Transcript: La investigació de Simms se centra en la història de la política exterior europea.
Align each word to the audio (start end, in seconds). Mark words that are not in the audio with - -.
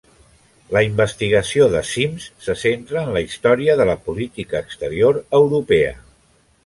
La 0.75 0.81
investigació 0.85 1.67
de 1.73 1.83
Simms 1.89 2.25
se 2.45 2.55
centra 2.61 3.03
en 3.03 3.13
la 3.17 3.23
història 3.27 3.79
de 3.83 3.87
la 3.91 3.97
política 4.07 4.63
exterior 4.67 5.21
europea. 5.43 5.93